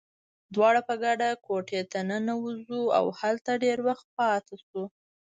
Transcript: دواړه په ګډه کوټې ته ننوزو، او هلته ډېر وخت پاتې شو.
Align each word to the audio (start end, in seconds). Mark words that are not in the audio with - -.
دواړه 0.55 0.81
په 0.87 0.93
ګډه 1.03 1.29
کوټې 1.45 1.81
ته 1.91 1.99
ننوزو، 2.09 2.81
او 2.97 3.05
هلته 3.19 3.51
ډېر 3.63 3.77
وخت 3.87 4.07
پاتې 4.17 4.55
شو. 4.65 4.83